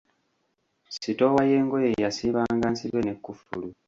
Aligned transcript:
Sitoowa 0.93 1.41
y'engoye 1.51 1.89
yasiibanga 2.03 2.65
nsibe 2.73 2.99
n'ekkufulu. 3.03 3.67